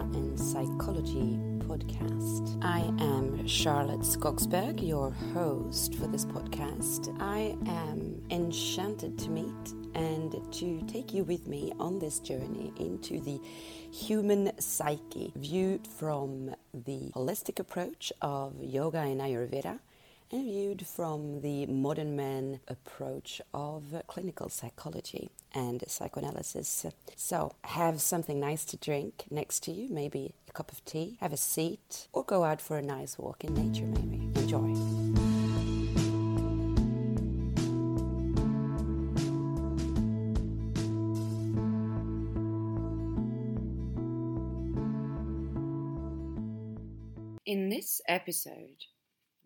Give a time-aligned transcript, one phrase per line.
[0.00, 2.56] And Psychology podcast.
[2.62, 7.14] I am Charlotte Skogsberg, your host for this podcast.
[7.20, 13.20] I am enchanted to meet and to take you with me on this journey into
[13.20, 13.40] the
[13.92, 19.80] human psyche, viewed from the holistic approach of yoga and Ayurveda
[20.30, 26.86] and viewed from the modern man approach of clinical psychology and psychoanalysis.
[27.16, 31.32] So, have something nice to drink next to you, maybe a cup of tea, have
[31.32, 34.30] a seat, or go out for a nice walk in nature, maybe.
[34.40, 34.74] Enjoy.
[47.46, 48.84] In this episode,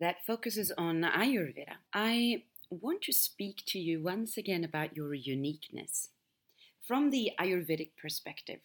[0.03, 6.09] that focuses on Ayurveda, I want to speak to you once again about your uniqueness
[6.85, 8.59] from the Ayurvedic perspective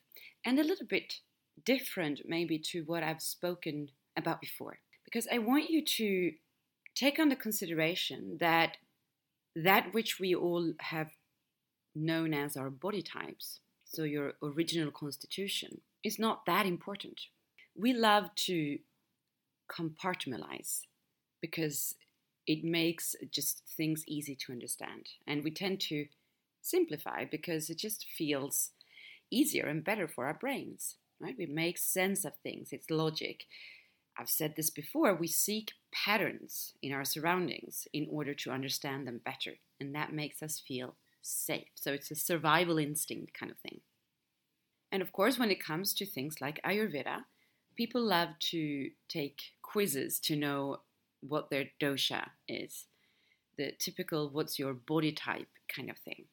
[0.44, 1.20] and a little bit
[1.64, 4.78] different, maybe, to what I've spoken about before.
[5.04, 6.32] Because I want you to
[6.96, 8.78] take under consideration that
[9.54, 11.10] that which we all have
[11.94, 17.20] known as our body types, so your original constitution, is not that important.
[17.76, 18.80] We love to
[19.70, 20.80] compartmentalize
[21.40, 21.94] because
[22.46, 25.08] it makes just things easy to understand.
[25.26, 26.06] And we tend to
[26.62, 28.70] simplify because it just feels
[29.30, 31.34] easier and better for our brains, right?
[31.38, 33.44] We make sense of things, it's logic.
[34.18, 39.20] I've said this before, we seek patterns in our surroundings in order to understand them
[39.24, 41.68] better, and that makes us feel safe.
[41.74, 43.80] So it's a survival instinct kind of thing.
[44.90, 47.24] And of course, when it comes to things like Ayurveda,
[47.76, 50.78] people love to take quizzes to know
[51.20, 52.86] what their dosha is,
[53.56, 56.24] the typical what's your body type kind of thing.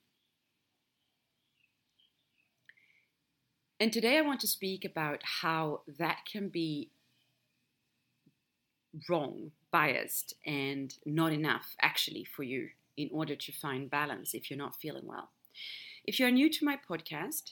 [3.80, 6.92] And today I want to speak about how that can be
[9.10, 14.58] wrong, biased, and not enough actually for you in order to find balance if you're
[14.58, 15.32] not feeling well.
[16.06, 17.52] If you're new to my podcast,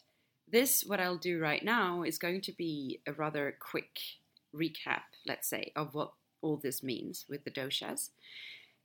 [0.50, 4.00] this, what I'll do right now, is going to be a rather quick
[4.56, 6.12] recap, let's say, of what
[6.44, 8.10] all this means with the doshas.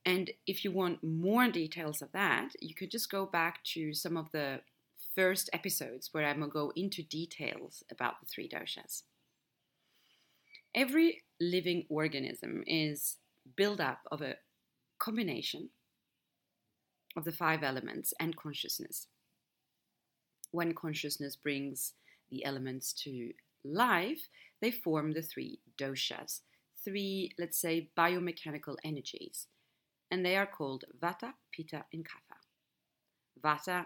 [0.05, 4.17] And if you want more details of that, you could just go back to some
[4.17, 4.61] of the
[5.15, 9.03] first episodes where I'm going to go into details about the three doshas.
[10.73, 13.17] Every living organism is
[13.57, 14.35] built up of a
[14.99, 15.69] combination
[17.17, 19.07] of the five elements and consciousness.
[20.51, 21.93] When consciousness brings
[22.29, 23.31] the elements to
[23.65, 24.29] life,
[24.61, 26.41] they form the three doshas
[26.83, 29.47] three, let's say, biomechanical energies,
[30.11, 32.37] and they are called Vata, Pitta, and Kapha.
[33.43, 33.85] Vata,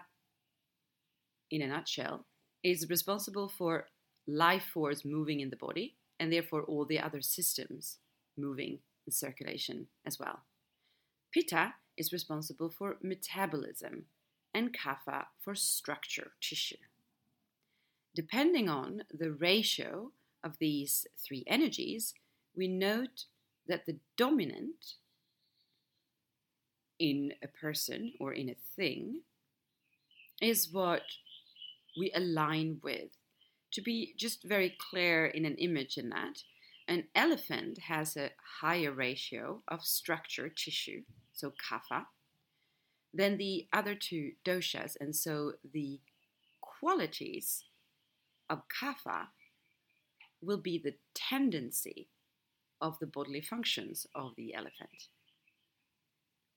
[1.50, 2.26] in a nutshell,
[2.62, 3.86] is responsible for
[4.26, 7.98] life force moving in the body, and therefore all the other systems
[8.36, 10.40] moving in circulation as well.
[11.32, 14.06] Pitta is responsible for metabolism,
[14.54, 16.76] and Kapha for structure, tissue.
[18.14, 20.12] Depending on the ratio
[20.44, 22.14] of these three energies,
[22.56, 23.24] we note
[23.66, 24.94] that the dominant
[26.98, 29.20] in a person or in a thing
[30.40, 31.02] is what
[31.98, 33.10] we align with.
[33.72, 36.42] To be just very clear in an image in that,
[36.86, 42.06] an elephant has a higher ratio of structure tissue, so kapha,
[43.12, 45.98] than the other two doshas, and so the
[46.60, 47.64] qualities
[48.50, 49.28] of kapha
[50.40, 52.08] will be the tendency
[52.80, 55.08] of the bodily functions of the elephant.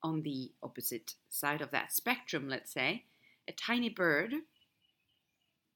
[0.04, 3.06] On the opposite side of that spectrum, let's say,
[3.48, 4.34] a tiny bird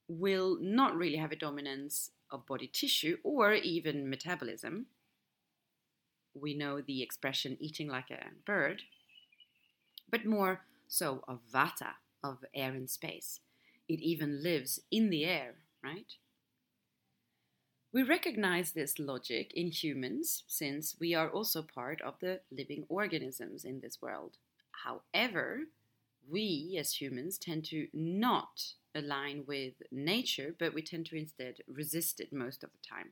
[0.07, 4.87] will not really have a dominance of body tissue or even metabolism.
[6.33, 8.83] We know the expression eating like a bird,
[10.09, 11.93] but more so of vata,
[12.23, 13.39] of air and space.
[13.87, 16.13] It even lives in the air, right?
[17.93, 23.65] We recognize this logic in humans since we are also part of the living organisms
[23.65, 24.37] in this world.
[24.85, 25.63] However,
[26.29, 32.21] we as humans tend to not align with nature, but we tend to instead resist
[32.21, 33.11] it most of the time.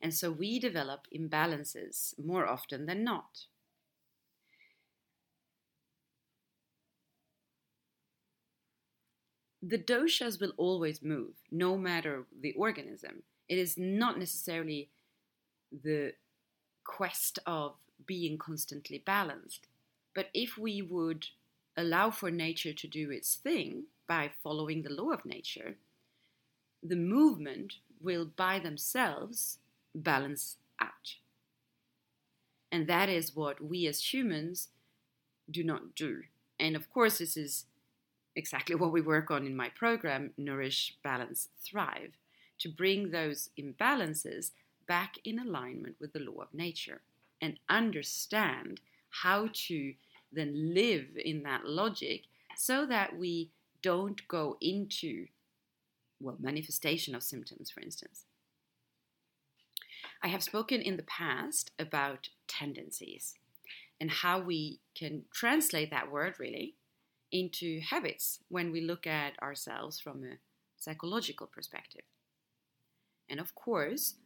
[0.00, 3.44] And so we develop imbalances more often than not.
[9.62, 13.24] The doshas will always move, no matter the organism.
[13.50, 14.88] It is not necessarily
[15.72, 16.14] the
[16.84, 17.74] quest of
[18.06, 19.66] being constantly balanced.
[20.14, 21.26] But if we would
[21.76, 25.74] allow for nature to do its thing by following the law of nature,
[26.80, 29.58] the movement will by themselves
[29.96, 31.16] balance out.
[32.70, 34.68] And that is what we as humans
[35.50, 36.22] do not do.
[36.60, 37.66] And of course, this is
[38.36, 42.12] exactly what we work on in my program, Nourish, Balance, Thrive,
[42.60, 44.52] to bring those imbalances
[44.86, 47.00] back in alignment with the law of nature
[47.40, 48.80] and understand
[49.22, 49.94] how to
[50.32, 52.22] then live in that logic
[52.56, 53.50] so that we
[53.82, 55.26] don't go into
[56.20, 58.24] well manifestation of symptoms for instance.
[60.22, 63.34] I have spoken in the past about tendencies
[64.00, 66.74] and how we can translate that word really
[67.32, 70.36] into habits when we look at ourselves from a
[70.76, 72.02] psychological perspective
[73.30, 74.16] and of course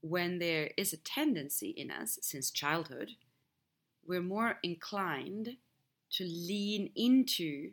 [0.00, 3.10] when there is a tendency in us since childhood
[4.06, 5.56] we're more inclined
[6.12, 7.72] to lean into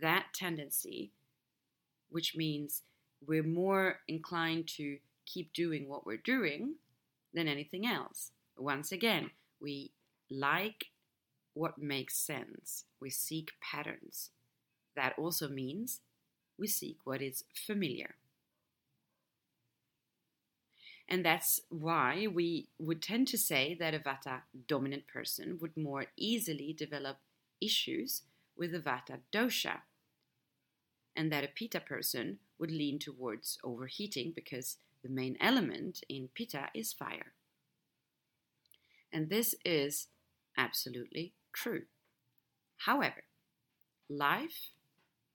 [0.00, 1.12] that tendency,
[2.10, 2.82] which means
[3.26, 6.74] we're more inclined to keep doing what we're doing
[7.32, 8.30] than anything else.
[8.56, 9.30] Once again,
[9.60, 9.90] we
[10.30, 10.86] like
[11.54, 14.30] what makes sense, we seek patterns.
[14.96, 16.00] That also means
[16.58, 18.16] we seek what is familiar.
[21.08, 26.06] And that's why we would tend to say that a Vata dominant person would more
[26.16, 27.18] easily develop
[27.60, 28.22] issues
[28.56, 29.80] with the Vata dosha,
[31.14, 36.68] and that a Pitta person would lean towards overheating because the main element in Pitta
[36.74, 37.34] is fire.
[39.12, 40.08] And this is
[40.56, 41.82] absolutely true.
[42.78, 43.24] However,
[44.08, 44.70] life,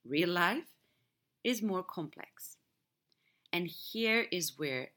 [0.03, 0.65] real life,
[1.43, 2.57] is more complex.
[3.53, 4.89] And here is where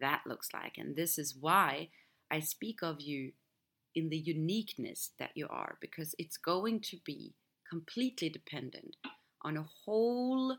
[0.00, 0.78] that looks like.
[0.78, 1.88] And this is why
[2.30, 3.32] I speak of you
[3.94, 7.34] in the uniqueness that you are, because it's going to be
[7.68, 8.96] completely dependent
[9.42, 10.56] on a whole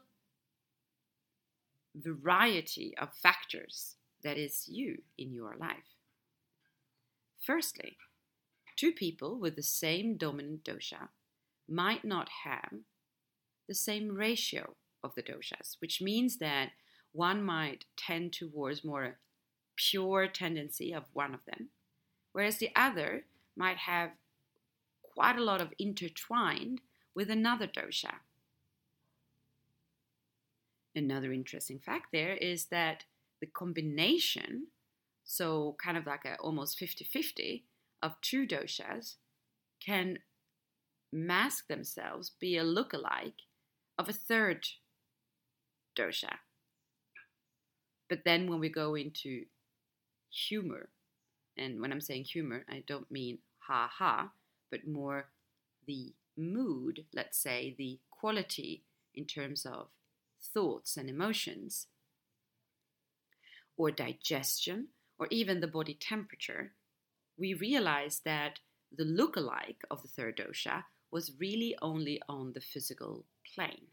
[1.95, 5.95] variety of factors that is you in your life.
[7.39, 7.97] Firstly,
[8.75, 11.09] two people with the same dominant dosha
[11.67, 12.73] might not have
[13.67, 16.69] the same ratio of the doshas, which means that
[17.11, 19.17] one might tend towards more
[19.79, 21.69] pure tendency of one of them,
[22.33, 23.23] whereas the other
[23.55, 24.11] might have
[25.01, 26.81] quite a lot of intertwined
[27.15, 28.13] with another dosha.
[30.95, 33.05] Another interesting fact there is that
[33.39, 34.67] the combination,
[35.23, 37.63] so kind of like a almost 50 50
[38.01, 39.15] of two doshas,
[39.85, 40.19] can
[41.11, 43.43] mask themselves, be a look-alike
[43.97, 44.67] of a third
[45.97, 46.35] dosha.
[48.09, 49.45] But then when we go into
[50.29, 50.89] humor,
[51.57, 54.31] and when I'm saying humor, I don't mean ha ha,
[54.71, 55.29] but more
[55.85, 58.83] the mood, let's say, the quality
[59.13, 59.87] in terms of
[60.41, 61.87] thoughts and emotions,
[63.75, 64.87] or digestion,
[65.17, 66.71] or even the body temperature,
[67.37, 68.59] we realize that
[68.95, 73.87] the look-alike of the third dosha was really only on the physical plane.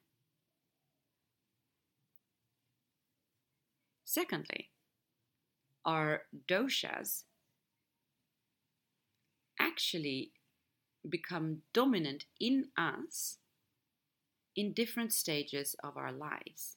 [4.05, 4.71] Secondly,
[5.87, 7.23] our doshas
[9.59, 10.33] actually
[11.09, 13.39] become dominant in us
[14.57, 16.77] in different stages of our lives,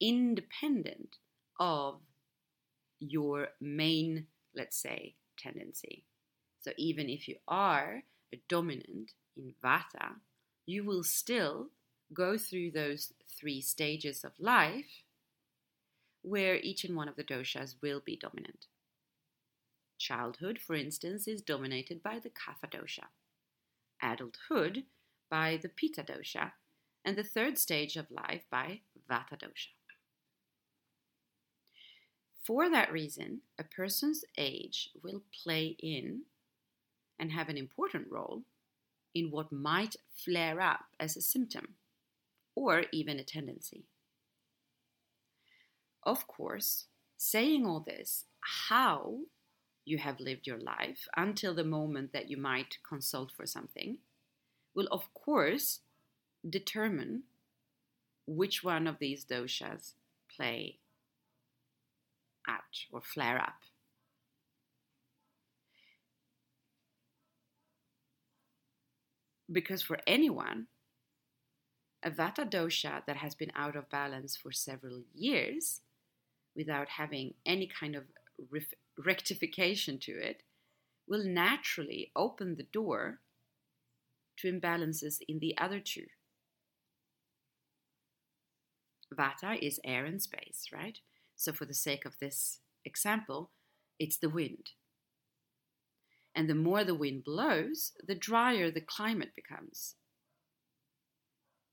[0.00, 1.16] independent
[1.58, 2.00] of
[2.98, 6.04] your main, let's say, tendency.
[6.60, 8.02] So even if you are
[8.34, 10.16] a dominant in Vata,
[10.66, 11.68] you will still
[12.12, 15.04] go through those three stages of life
[16.22, 18.66] where each and one of the doshas will be dominant.
[19.98, 23.04] Childhood, for instance, is dominated by the Kapha dosha.
[24.02, 24.84] Adulthood
[25.30, 26.52] by the Pitta dosha,
[27.04, 29.68] and the third stage of life by Vata dosha.
[32.42, 36.22] For that reason, a person's age will play in
[37.18, 38.42] and have an important role
[39.14, 41.74] in what might flare up as a symptom
[42.54, 43.84] or even a tendency.
[46.02, 49.20] Of course, saying all this, how
[49.84, 53.98] you have lived your life until the moment that you might consult for something
[54.74, 55.80] will, of course,
[56.48, 57.24] determine
[58.26, 59.94] which one of these doshas
[60.34, 60.78] play
[62.48, 63.60] out or flare up.
[69.50, 70.68] Because for anyone,
[72.02, 75.80] a vata dosha that has been out of balance for several years
[76.56, 78.04] without having any kind of
[78.98, 80.42] rectification to it
[81.06, 83.20] will naturally open the door
[84.38, 86.06] to imbalances in the other two.
[89.12, 90.98] Vata is air and space, right?
[91.36, 93.50] So, for the sake of this example,
[93.98, 94.70] it's the wind.
[96.34, 99.96] And the more the wind blows, the drier the climate becomes.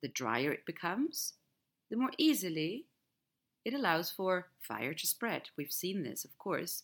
[0.01, 1.33] The drier it becomes,
[1.89, 2.85] the more easily
[3.67, 5.49] it allows for fire to spread.
[5.57, 6.83] We've seen this, of course,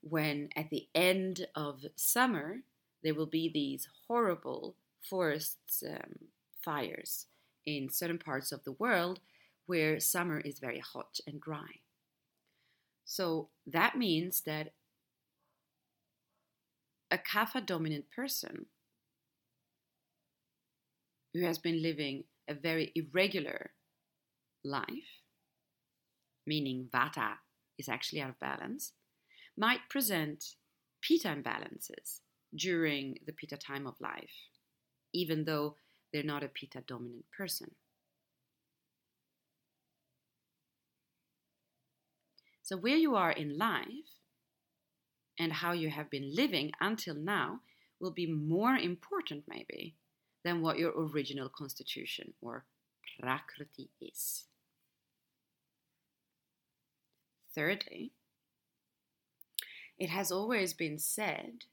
[0.00, 2.60] when at the end of summer
[3.04, 6.28] there will be these horrible forest um,
[6.64, 7.26] fires
[7.66, 9.20] in certain parts of the world
[9.66, 11.80] where summer is very hot and dry.
[13.04, 14.72] So that means that
[17.10, 18.64] a kapha dominant person
[21.34, 23.72] who has been living a very irregular
[24.64, 25.17] life,
[26.48, 27.34] meaning vata
[27.78, 28.92] is actually out of balance,
[29.56, 30.56] might present
[31.02, 32.20] pitta imbalances
[32.56, 34.48] during the pitta time of life,
[35.12, 35.76] even though
[36.12, 37.70] they're not a pitta dominant person.
[42.62, 44.10] So, where you are in life
[45.38, 47.60] and how you have been living until now
[48.00, 49.94] will be more important, maybe,
[50.44, 52.64] than what your original constitution or
[53.20, 54.44] prakriti is.
[57.54, 58.12] Thirdly,
[59.98, 61.64] it has always been said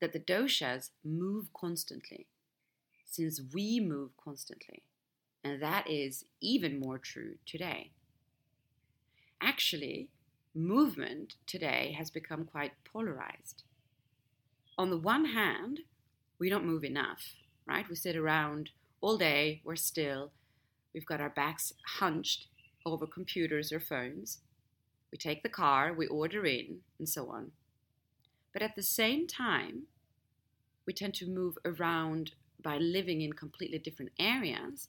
[0.00, 2.26] that the doshas move constantly,
[3.04, 4.82] since we move constantly.
[5.44, 7.92] And that is even more true today.
[9.40, 10.08] Actually,
[10.54, 13.62] movement today has become quite polarized.
[14.76, 15.80] On the one hand,
[16.38, 17.34] we don't move enough,
[17.66, 17.88] right?
[17.88, 18.70] We sit around
[19.00, 20.32] all day, we're still,
[20.92, 22.46] we've got our backs hunched
[22.84, 24.38] over computers or phones.
[25.10, 27.52] We take the car, we order in, and so on.
[28.52, 29.84] But at the same time,
[30.86, 34.88] we tend to move around by living in completely different areas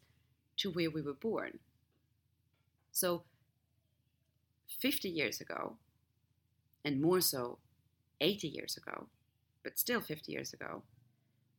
[0.57, 1.59] to where we were born.
[2.91, 3.23] So,
[4.79, 5.77] 50 years ago,
[6.83, 7.59] and more so
[8.19, 9.07] 80 years ago,
[9.63, 10.83] but still 50 years ago,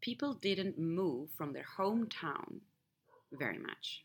[0.00, 2.61] people didn't move from their hometown
[3.33, 4.04] very much.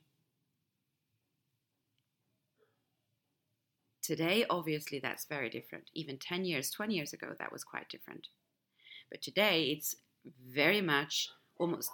[4.07, 5.89] Today, obviously, that's very different.
[5.93, 8.29] Even 10 years, 20 years ago, that was quite different.
[9.11, 9.97] But today, it's
[10.49, 11.91] very much almost,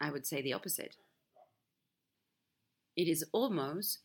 [0.00, 0.96] I would say, the opposite.
[2.96, 3.98] It is almost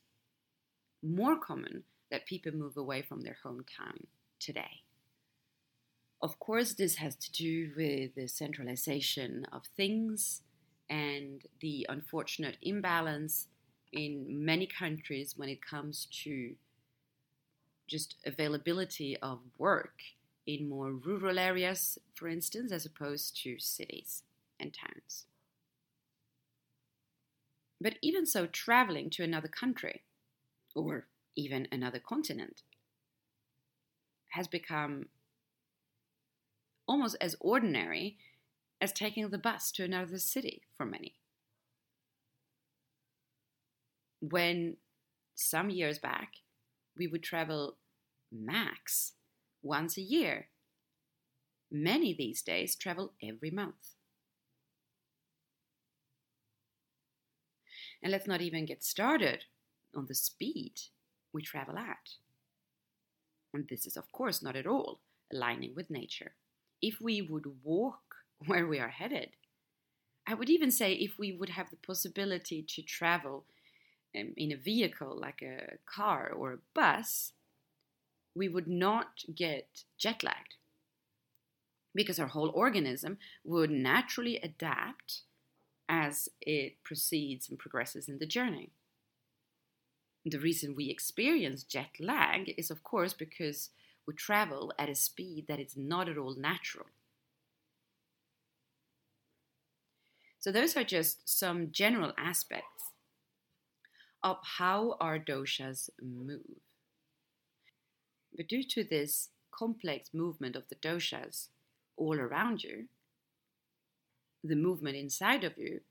[1.02, 4.82] more common that people move away from their hometown today.
[6.22, 10.42] Of course, this has to do with the centralization of things
[10.90, 13.48] and the unfortunate imbalance
[13.92, 16.56] in many countries when it comes to
[17.88, 20.02] just availability of work
[20.46, 24.24] in more rural areas, for instance, as opposed to cities
[24.60, 25.26] and towns.
[27.82, 30.04] But even so, traveling to another country
[30.76, 32.62] or even another continent
[34.30, 35.06] has become
[36.88, 38.18] almost as ordinary
[38.82, 41.16] as taking the bus to another city for many.
[44.20, 44.78] When
[45.36, 46.34] some years back
[46.98, 47.78] we would travel
[48.32, 49.14] max
[49.62, 50.50] once a year,
[51.72, 53.96] many these days travel every month.
[58.02, 59.46] And let's not even get started
[59.96, 60.74] on the speed
[61.34, 62.16] we travel at.
[63.54, 65.00] And this is, of course, not at all
[65.32, 66.34] aligning with nature.
[66.82, 69.32] If we would walk where we are headed,
[70.28, 73.46] I would even say if we would have the possibility to travel
[74.14, 77.34] in a vehicle like a car or a bus,
[78.36, 80.56] we would not get jet lagged
[81.94, 85.22] because our whole organism would naturally adapt
[85.88, 88.72] as it proceeds and progresses in the journey
[90.26, 93.70] the reason we experience jet lag is, of course, because
[94.08, 96.88] we travel at a speed that is not at all natural.
[100.40, 102.89] So, those are just some general aspects
[104.24, 106.62] of how our doshas move.
[108.36, 111.48] But due to this complex movement of the doshas
[111.98, 112.86] all around you,
[114.44, 115.82] the movement inside of you,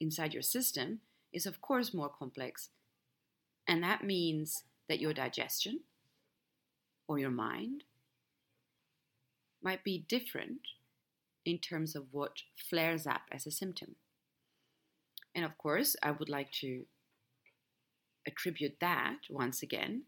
[0.00, 1.00] inside your system,
[1.32, 2.70] is of course more complex
[3.66, 5.80] and that means that your digestion
[7.08, 7.84] or your mind
[9.62, 10.60] might be different
[11.44, 13.96] in terms of what flares up as a symptom.
[15.34, 16.84] And of course, I would like to
[18.26, 20.02] attribute that once again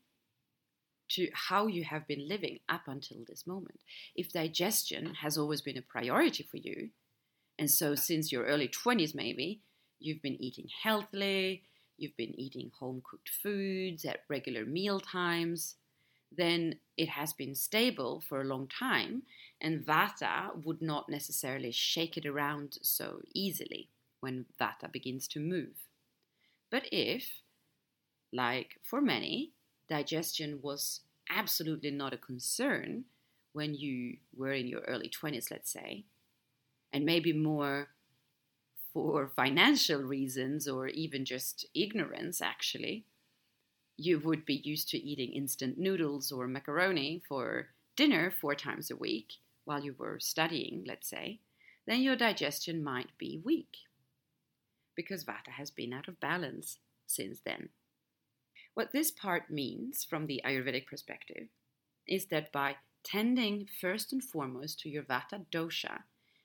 [1.11, 3.81] to how you have been living up until this moment.
[4.15, 6.91] If digestion has always been a priority for you,
[7.59, 9.61] and so since your early 20s maybe,
[9.99, 11.63] you've been eating healthily,
[11.97, 15.77] you've been eating home cooked foods at regular meal times,
[16.31, 19.23] then it has been stable for a long time,
[19.61, 23.89] and Vata would not necessarily shake it around so easily
[24.21, 25.89] when Vata begins to move.
[26.71, 27.43] But if,
[28.33, 29.53] like for many,
[29.89, 33.05] digestion was absolutely not a concern
[33.53, 36.05] when you were in your early 20s, let's say,
[36.93, 37.89] and maybe more
[38.93, 43.05] for financial reasons or even just ignorance, actually,
[43.97, 48.97] you would be used to eating instant noodles or macaroni for dinner four times a
[48.97, 51.41] week while you were studying, let's say,
[51.87, 53.77] then your digestion might be weak
[54.95, 57.69] because Vata has been out of balance since then.
[58.75, 61.49] What this part means from the Ayurvedic perspective
[62.07, 66.03] is that by tending first and foremost to your Vata dosha,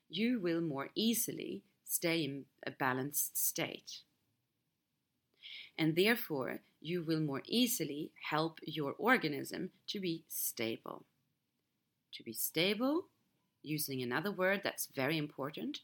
[0.10, 4.02] you will more easily stay in a balanced state.
[5.78, 11.06] And therefore, you will more easily help your organism to be stable.
[12.14, 13.08] To be stable,
[13.64, 15.80] using another word that's very important,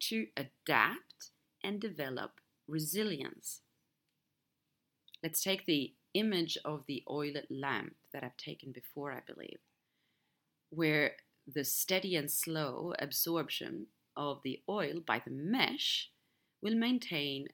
[0.00, 1.30] to adapt
[1.62, 3.60] and develop resilience.
[5.24, 9.58] Let's take the image of the oil lamp that I've taken before, I believe,
[10.68, 11.12] where
[11.50, 16.10] the steady and slow absorption of the oil by the mesh
[16.60, 17.46] will maintain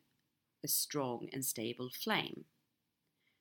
[0.64, 2.46] a strong and stable flame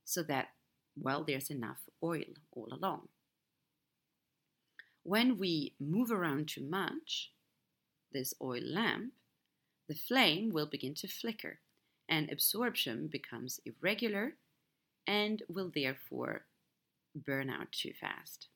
[0.06, 0.50] so that,
[0.96, 3.08] well, there's enough oil all along.
[5.02, 7.32] When we move around too much,
[8.14, 9.14] this oil lamp,
[9.88, 11.62] the flame will begin to flicker
[12.10, 14.34] and absorption becomes irregular
[15.08, 16.46] and will therefore
[17.16, 18.48] burn out too fast.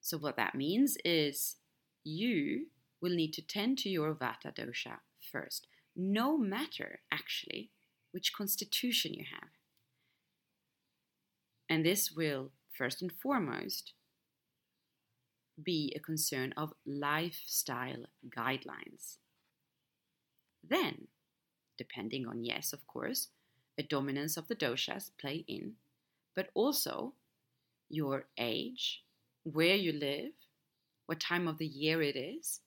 [0.00, 1.56] So, what that means is
[2.04, 2.66] you
[3.00, 4.98] will need to tend to your Vata dosha
[5.30, 7.70] first, no matter actually
[8.12, 9.50] which constitution you have.
[11.68, 13.92] And this will, first and foremost,
[15.62, 19.18] be a concern of lifestyle guidelines.
[20.62, 21.08] Then,
[21.76, 23.28] depending on, yes, of course,
[23.78, 25.74] a dominance of the doshas play in,
[26.34, 27.12] but also
[27.88, 29.02] your age,
[29.44, 30.32] where you live,
[31.06, 32.60] what time of the year it is,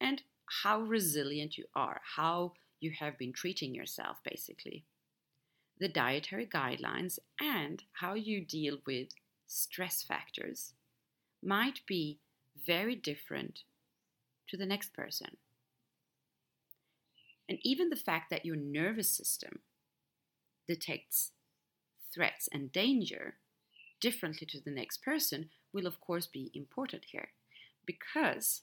[0.00, 0.22] and
[0.62, 4.84] how resilient you are, how you have been treating yourself, basically.
[5.78, 9.08] The dietary guidelines and how you deal with
[9.46, 10.72] stress factors
[11.42, 12.18] might be
[12.66, 13.60] very different
[14.48, 15.36] to the next person.
[17.50, 19.58] And even the fact that your nervous system
[20.68, 21.32] detects
[22.14, 23.34] threats and danger
[24.00, 27.30] differently to the next person will, of course, be important here
[27.84, 28.62] because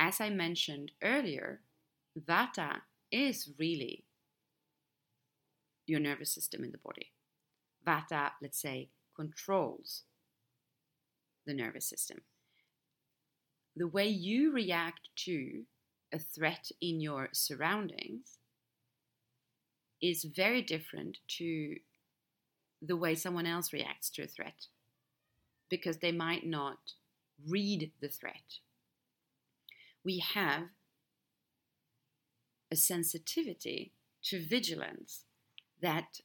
[0.00, 1.60] as I mentioned earlier,
[2.18, 2.80] Vata
[3.12, 4.04] is really
[5.86, 7.12] your nervous system in the body.
[7.86, 10.02] Vata, let's say, controls
[11.46, 12.22] the nervous system.
[13.76, 15.62] The way you react to
[16.12, 18.38] a threat in your surroundings
[20.02, 21.76] is very different to
[22.82, 24.66] the way someone else reacts to a threat
[25.68, 26.78] because they might not
[27.46, 28.58] read the threat.
[30.04, 30.68] We have
[32.72, 33.92] a sensitivity
[34.24, 35.24] to vigilance
[35.82, 36.20] that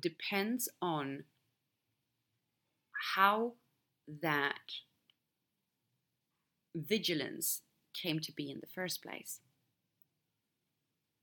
[0.00, 1.24] depends on
[3.14, 3.54] how
[4.22, 4.60] that
[6.74, 7.62] vigilance
[7.94, 9.40] came to be in the first place.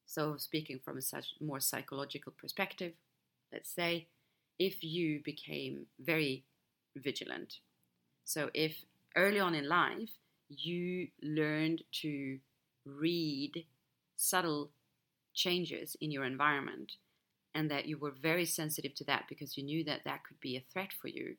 [0.06, 2.94] So, speaking from a such more psychological perspective,
[3.54, 4.08] let's say
[4.58, 6.44] if you became very
[6.96, 7.60] vigilant.
[8.26, 10.10] So, if early on in life
[10.50, 12.40] you learned to
[12.86, 13.66] read
[14.16, 14.72] subtle
[15.34, 16.94] changes in your environment
[17.54, 20.58] and that you were very sensitive to that because you knew that that could be
[20.58, 21.36] a threat for you,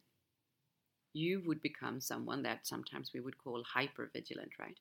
[1.12, 4.79] you would become someone that sometimes we would call hyper vigilant, right?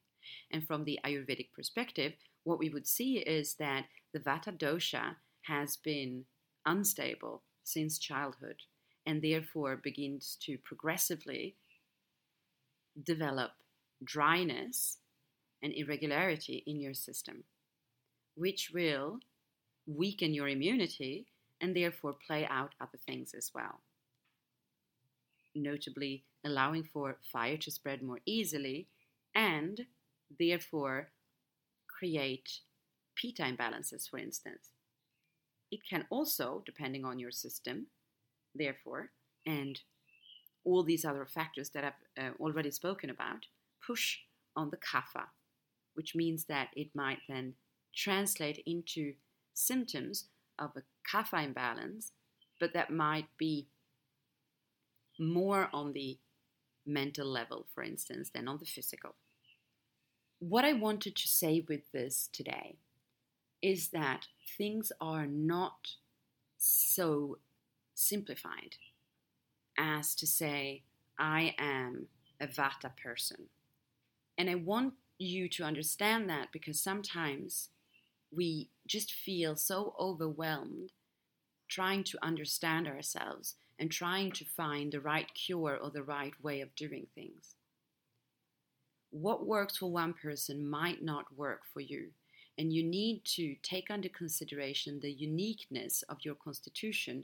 [0.52, 2.14] And from the Ayurvedic perspective,
[2.44, 6.26] what we would see is that the Vata dosha has been
[6.66, 8.58] unstable since childhood
[9.06, 11.56] and therefore begins to progressively
[13.04, 13.52] develop
[14.04, 14.98] dryness
[15.62, 17.44] and irregularity in your system,
[18.36, 19.20] which will
[19.88, 21.28] weaken your immunity
[21.62, 23.82] and therefore play out other things as well.
[25.56, 28.88] Notably, allowing for fire to spread more easily
[29.36, 29.82] and
[30.40, 31.10] therefore
[31.88, 32.60] create
[33.16, 34.70] pitta imbalances, for instance.
[35.72, 37.88] It can also, depending on your system,
[38.56, 39.12] therefore,
[39.46, 39.80] and
[40.64, 43.46] all these other factors that I've uh, already spoken about,
[43.86, 44.20] push
[44.56, 45.26] on the kapha,
[45.94, 47.54] which means that it might then
[47.96, 49.14] translate into
[49.54, 50.26] symptoms
[50.58, 52.12] of a kapha imbalance,
[52.60, 53.68] but that might be
[55.20, 56.18] more on the
[56.86, 59.16] mental level, for instance, than on the physical.
[60.40, 62.78] What I wanted to say with this today
[63.62, 64.28] is that
[64.58, 65.90] things are not
[66.58, 67.40] so
[67.94, 68.76] simplified
[69.78, 70.84] as to say,
[71.18, 72.08] I am
[72.40, 73.48] a Vata person.
[74.38, 77.70] And I want you to understand that because sometimes
[78.32, 80.94] we just feel so overwhelmed
[81.68, 86.62] trying to understand ourselves and trying to find the right cure or the right way
[86.62, 87.56] of doing things.
[89.12, 92.10] What works for one person might not work for you,
[92.58, 97.24] and you need to take under consideration the uniqueness of your constitution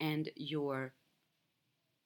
[0.00, 0.92] and your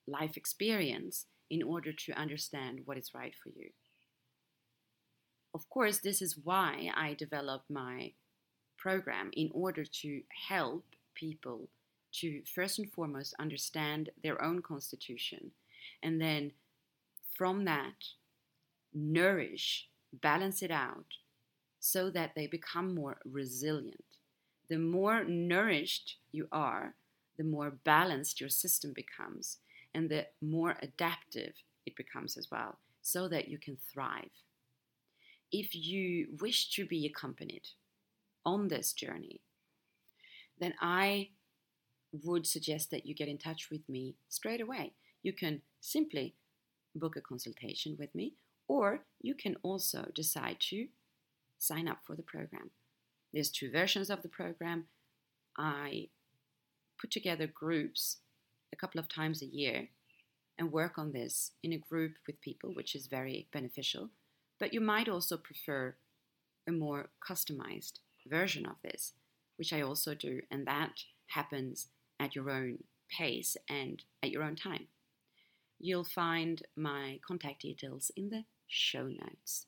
[0.08, 3.70] life experience in order to understand what is right for you.
[5.52, 8.12] Of course, this is why I developed my
[8.78, 10.84] program in order to help
[11.14, 11.68] people
[12.12, 15.50] to first and foremost understand their own constitution
[16.02, 16.52] and then
[17.36, 17.94] from that
[18.92, 21.06] nourish, balance it out
[21.78, 24.04] so that they become more resilient.
[24.68, 26.94] The more nourished you are,
[27.38, 29.58] the more balanced your system becomes
[29.94, 31.54] and the more adaptive
[31.86, 34.30] it becomes as well, so that you can thrive.
[35.50, 37.68] If you wish to be accompanied
[38.44, 39.40] on this journey,
[40.60, 41.30] then I
[42.24, 44.92] would suggest that you get in touch with me straight away.
[45.22, 46.34] You can simply
[46.94, 48.34] book a consultation with me,
[48.68, 50.88] or you can also decide to
[51.58, 52.70] sign up for the program.
[53.32, 54.86] There's two versions of the program.
[55.56, 56.08] I
[57.00, 58.18] put together groups
[58.72, 59.88] a couple of times a year
[60.58, 64.10] and work on this in a group with people, which is very beneficial.
[64.58, 65.94] But you might also prefer
[66.66, 69.12] a more customized version of this,
[69.56, 71.88] which I also do, and that happens
[72.20, 72.78] at your own
[73.10, 74.86] pace and at your own time.
[75.80, 79.66] You'll find my contact details in the show notes.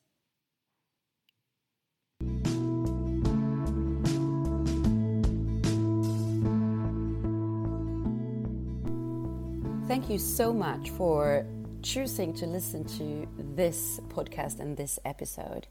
[9.87, 11.45] Thank you so much for
[11.81, 15.67] choosing to listen to this podcast and this episode.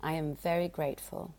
[0.00, 1.34] I am very grateful.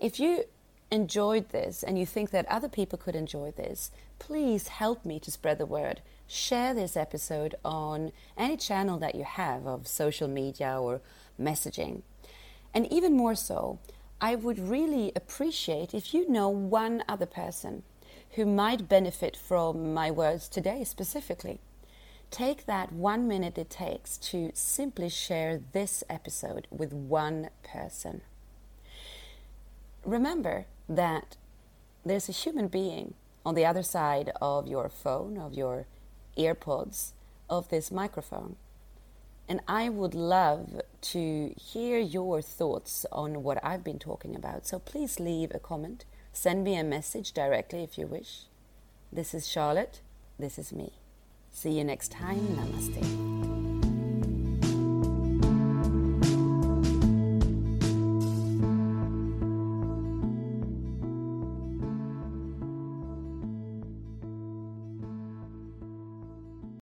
[0.00, 0.44] If you
[0.90, 5.30] enjoyed this and you think that other people could enjoy this, please help me to
[5.30, 6.00] spread the word.
[6.26, 11.00] Share this episode on any channel that you have of social media or
[11.40, 12.02] messaging.
[12.74, 13.78] And even more so,
[14.20, 17.82] I would really appreciate if you know one other person
[18.32, 21.60] who might benefit from my words today specifically.
[22.30, 28.20] Take that one minute it takes to simply share this episode with one person.
[30.04, 31.36] Remember that
[32.04, 35.86] there's a human being on the other side of your phone, of your
[36.36, 37.12] earpods,
[37.48, 38.56] of this microphone.
[39.48, 44.66] And I would love to hear your thoughts on what I've been talking about.
[44.66, 46.04] So please leave a comment.
[46.32, 48.42] Send me a message directly if you wish.
[49.10, 50.02] This is Charlotte.
[50.38, 50.92] This is me.
[51.50, 52.40] See you next time.
[52.56, 53.37] Namaste.